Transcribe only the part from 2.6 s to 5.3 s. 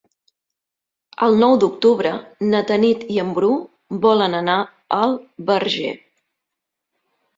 Tanit i en Bru volen anar al